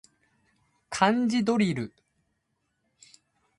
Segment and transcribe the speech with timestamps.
[0.89, 1.93] 漢字ドリル